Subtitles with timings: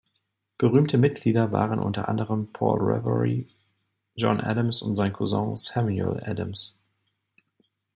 [0.57, 3.45] Berühmte Mitglieder waren unter anderem Paul Revere,
[4.15, 6.75] John Adams und sein Cousin Samuel Adams.